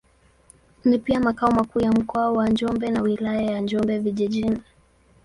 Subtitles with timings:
[0.85, 4.61] Ni pia makao makuu ya Mkoa wa Njombe na Wilaya ya Njombe Vijijini.